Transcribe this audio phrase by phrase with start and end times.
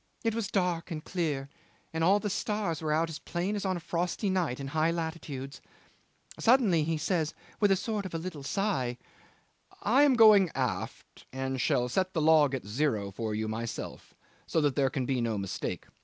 [0.23, 1.47] It was dark and clear,
[1.93, 4.89] and all the stars were out as plain as on a frosty night in high
[4.89, 5.61] latitudes.
[6.39, 8.97] Suddenly he says with a sort of a little sigh:
[9.83, 14.15] 'I am going aft, and shall set the log at zero for you myself,
[14.47, 15.85] so that there can be no mistake.